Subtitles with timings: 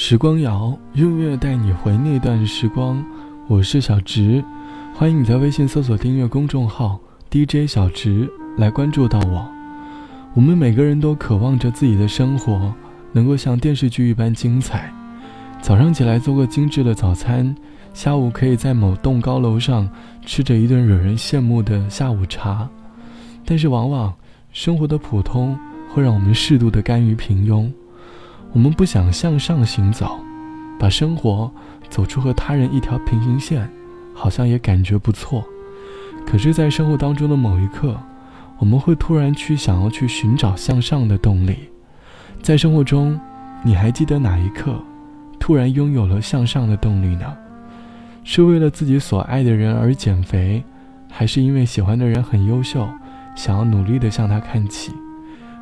[0.00, 3.04] 时光谣，音乐带你回那段时光。
[3.48, 4.42] 我是小直，
[4.94, 9.44] 欢迎你在微信搜索订阅公众号 DJ 小直来关注到我。
[10.34, 12.72] 我们每个人都渴望着自己的生活
[13.10, 14.88] 能够像电视剧一般精彩。
[15.60, 17.52] 早上起来做个精致的早餐，
[17.92, 19.90] 下午可以在某栋高楼上
[20.24, 22.68] 吃着一顿惹人羡慕的下午茶。
[23.44, 24.14] 但是往往
[24.52, 25.58] 生活的普通
[25.92, 27.68] 会让我们适度的甘于平庸。
[28.52, 30.18] 我们不想向上行走，
[30.78, 31.50] 把生活
[31.90, 33.70] 走出和他人一条平行线，
[34.14, 35.44] 好像也感觉不错。
[36.26, 37.96] 可是，在生活当中的某一刻，
[38.58, 41.56] 我们会突然去想要去寻找向上的动力。
[42.42, 43.18] 在生活中，
[43.62, 44.74] 你还记得哪一刻，
[45.38, 47.26] 突然拥有了向上的动力呢？
[48.24, 50.62] 是为了自己所爱的人而减肥，
[51.10, 52.86] 还是因为喜欢的人很优秀，
[53.34, 54.92] 想要努力的向他看齐？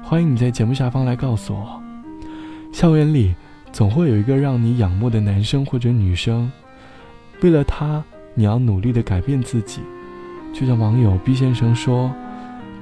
[0.02, 1.85] 欢迎你在节目下方来告诉我。
[2.76, 3.34] 校园里
[3.72, 6.52] 总会有一个让你仰慕的男生或者女生，
[7.40, 9.80] 为了他，你要努力的改变自己。
[10.52, 12.14] 就像网友 B 先生说：“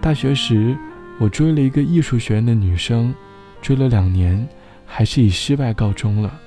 [0.02, 0.76] 大学时，
[1.20, 3.14] 我追了一个艺术学院的女生，
[3.62, 4.44] 追了两年，
[4.84, 6.40] 还是以失败告终了。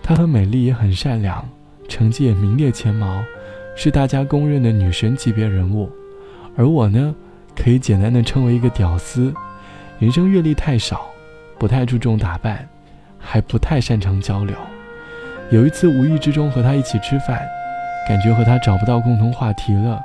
[0.00, 1.44] 她很美丽，也很善良，
[1.88, 3.20] 成绩也名列前茅，
[3.74, 5.90] 是大家公认的女神级别人物。
[6.56, 7.12] 而我呢，
[7.56, 9.34] 可以简单的称为一个屌丝，
[9.98, 11.10] 人生阅历太少，
[11.58, 12.64] 不太注重打扮。”
[13.26, 14.54] 还不太擅长交流。
[15.50, 17.40] 有一次无意之中和他一起吃饭，
[18.08, 20.00] 感觉和他找不到共同话题了。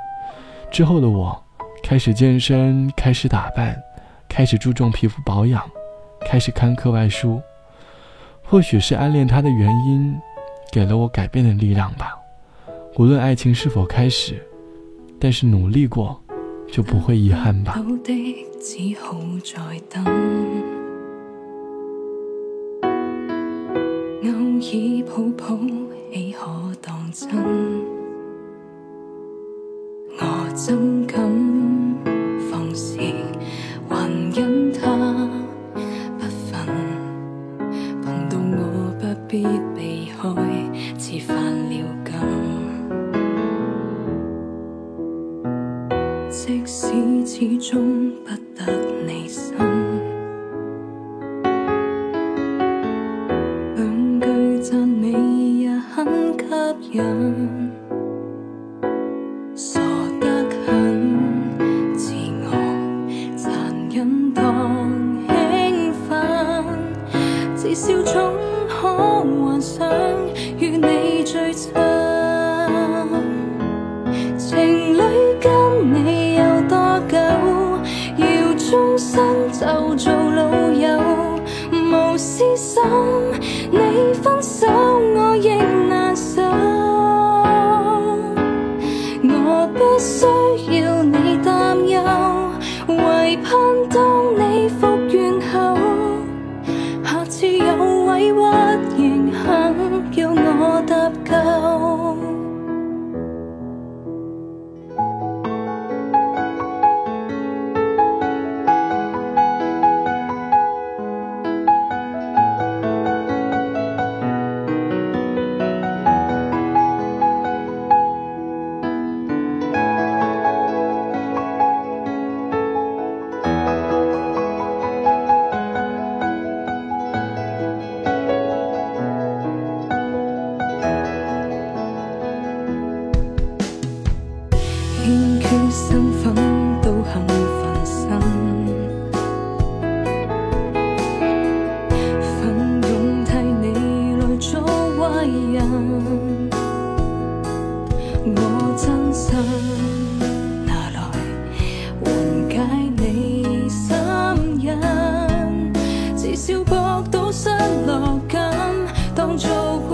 [0.70, 1.40] 之后的我，
[1.82, 3.80] 开始健身，开始打扮，
[4.28, 5.62] 开始注重皮肤保养，
[6.26, 7.40] 开始看课外书。
[8.42, 10.14] 或许是暗恋他的原因，
[10.70, 12.18] 给了我改变的力量吧。
[12.96, 14.42] 无论爱情是否开始，
[15.18, 16.20] 但是努力过，
[16.70, 17.80] 就不会遗憾吧。
[24.72, 25.58] 尔抱抱，
[26.10, 26.46] 岂可
[26.80, 27.28] 当真？
[30.18, 30.22] 我
[30.54, 31.20] 怎敢
[32.50, 32.96] 放肆，
[33.86, 34.80] 还因他
[36.16, 36.66] 不忿？
[38.00, 39.44] 碰到我不必
[39.76, 40.22] 避开，
[40.98, 41.36] 似犯
[41.68, 41.70] 了
[42.06, 42.10] 禁。
[46.30, 46.80] 即使
[47.26, 48.62] 始终不得
[49.06, 49.71] 你心。
[67.62, 68.34] 至少总
[68.68, 69.88] 可幻想
[70.58, 71.72] 与你最亲。
[74.36, 75.00] 情侣
[75.40, 77.16] 跟你有多久？
[78.16, 80.98] 要终生就做老友，
[81.70, 82.82] 无私心，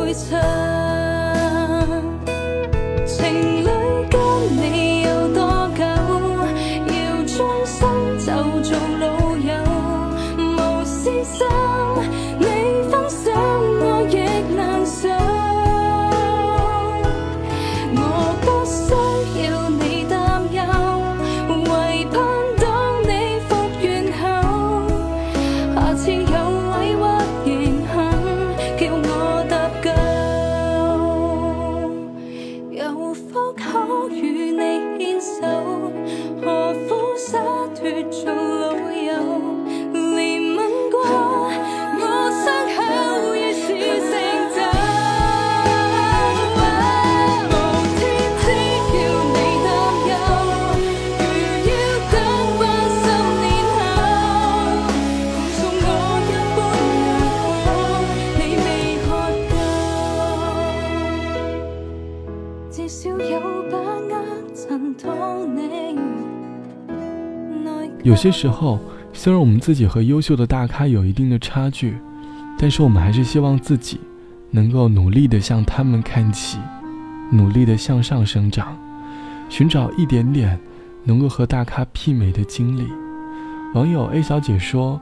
[0.08, 1.07] it's her.
[68.08, 68.78] 有些时候，
[69.12, 71.94] 虽然我们自己和优秀的大咖有一定的差距，
[72.58, 74.00] 但是我们还是希望自己
[74.50, 76.58] 能够努力的向他们看齐，
[77.30, 78.74] 努力的向上生长，
[79.50, 80.58] 寻找一点点
[81.04, 82.88] 能够和大咖媲美的经历。
[83.74, 84.98] 网友 A 小姐说，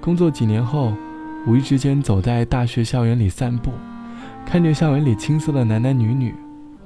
[0.00, 0.92] 工作几年后，
[1.46, 3.70] 无意之间走在大学校园里散步，
[4.44, 6.34] 看着校园里青涩的男男女女，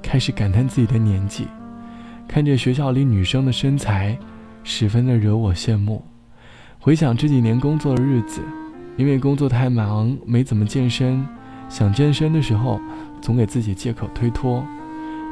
[0.03, 1.47] 开始感叹自己的年纪，
[2.27, 4.15] 看着学校里女生的身材。
[4.63, 6.03] 十分的惹我羡慕。
[6.79, 8.41] 回想这几年工作的日子，
[8.97, 11.25] 因为工作太忙，没怎么健身。
[11.69, 12.79] 想健身的时候，
[13.21, 14.63] 总给自己借口推脱，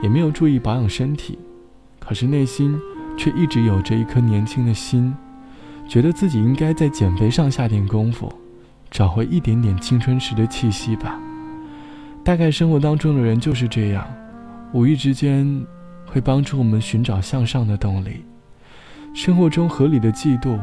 [0.02, 1.38] 也没有注意保养身体。
[2.00, 2.80] 可是内心
[3.18, 5.14] 却一直有着一颗年轻的心，
[5.88, 8.32] 觉得自己应该在减肥上下点功夫，
[8.90, 11.20] 找回一点点青春时的气息吧。
[12.24, 14.08] 大概生活当中的人就是这样，
[14.74, 15.64] 无意之间
[16.06, 18.24] 会帮助我们寻找向上的动力。
[19.14, 20.58] 生活中合理的嫉妒，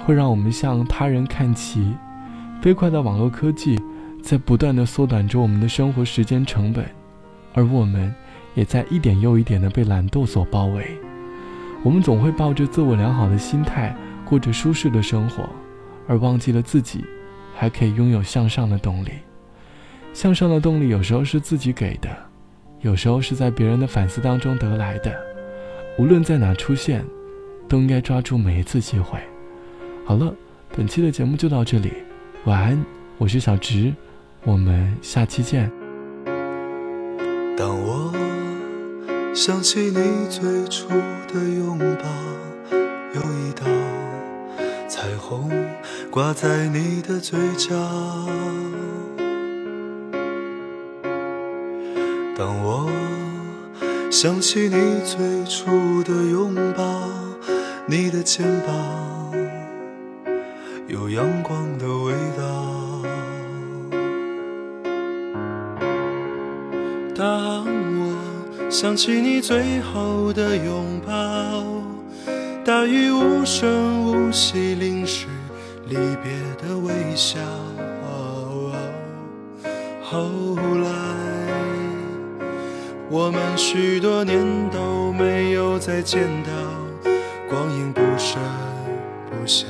[0.00, 1.94] 会让我们向他人看齐。
[2.60, 3.80] 飞快的网络科技
[4.20, 6.84] 在不断的缩短着我们的生活时间成本，
[7.54, 8.12] 而我们
[8.54, 10.84] 也在一点又一点的被懒惰所包围。
[11.84, 13.94] 我们总会抱着自我良好的心态
[14.24, 15.48] 过着舒适的生活，
[16.08, 17.04] 而忘记了自己
[17.54, 19.10] 还可以拥有向上的动力。
[20.12, 22.08] 向上的动力有时候是自己给的，
[22.80, 25.12] 有时候是在别人的反思当中得来的。
[25.98, 27.04] 无论在哪出现。
[27.68, 29.18] 都应该抓住每一次机会。
[30.04, 30.34] 好了，
[30.76, 31.92] 本期的节目就到这里，
[32.44, 32.84] 晚安，
[33.18, 33.92] 我是小直，
[34.44, 35.70] 我们下期见。
[37.56, 38.12] 当我
[39.34, 40.88] 想起你最初
[41.32, 42.76] 的拥抱，
[43.14, 43.64] 有一道
[44.88, 45.50] 彩虹
[46.10, 47.74] 挂在你的嘴角。
[52.36, 52.90] 当我
[54.10, 56.82] 想起你最初的拥抱。
[57.86, 59.32] 你的肩膀
[60.86, 63.02] 有阳光的味道。
[67.14, 71.64] 当我想起你最后的拥抱，
[72.64, 75.26] 大雨无声无息淋湿
[75.88, 76.32] 离别
[76.62, 77.40] 的微笑。
[80.04, 80.28] 后
[80.82, 80.90] 来，
[83.08, 84.38] 我们许多年
[84.70, 86.81] 都没有再见到。
[87.52, 88.40] 光阴不声
[89.28, 89.68] 不响，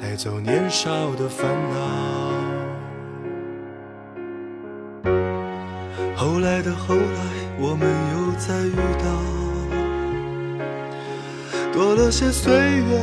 [0.00, 1.76] 带走年少的烦恼。
[6.14, 7.02] 后来的后来，
[7.58, 9.08] 我们又再遇到，
[11.72, 12.96] 多了些岁月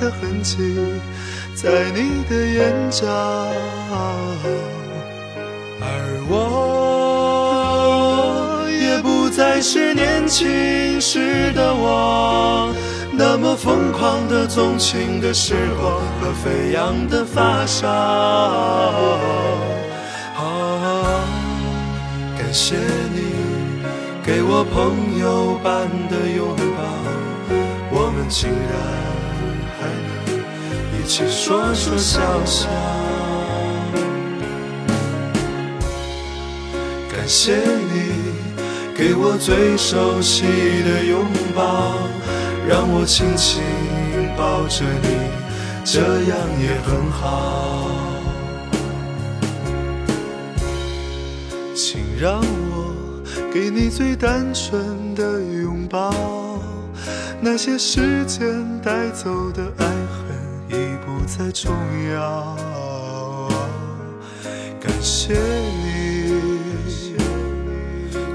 [0.00, 0.76] 的痕迹，
[1.54, 3.06] 在你的眼角，
[5.80, 5.86] 而
[6.28, 6.34] 我
[8.68, 12.74] 也不再是年轻时的我。
[13.22, 17.86] 那么疯狂的纵情的时光和飞扬的发梢，
[22.38, 23.20] 感谢你
[24.24, 26.82] 给我朋友般的拥抱，
[27.90, 28.56] 我们竟然
[29.76, 30.08] 还能
[30.98, 32.70] 一起说说笑笑。
[37.12, 37.54] 感谢
[37.92, 37.94] 你
[38.96, 40.42] 给我最熟悉
[40.84, 41.60] 的拥抱。
[42.70, 43.60] 让我轻轻
[44.36, 45.08] 抱着你，
[45.84, 47.90] 这样也很好。
[51.74, 52.94] 请让我
[53.52, 56.14] 给你最单纯的拥抱，
[57.40, 60.30] 那些时间带走的爱恨
[60.68, 61.74] 已不再重
[62.14, 62.56] 要。
[64.80, 67.16] 感谢你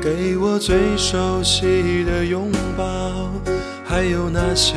[0.01, 3.04] 给我最熟悉的拥抱。
[3.95, 4.73] 还有那些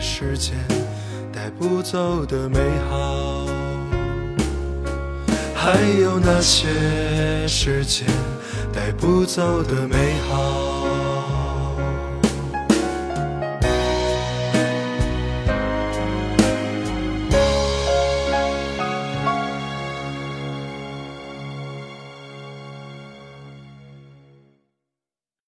[0.00, 0.56] 时间
[1.32, 2.58] 带不走的美
[2.90, 3.46] 好，
[5.54, 8.04] 还有那些时间
[8.72, 11.21] 带不走的美好。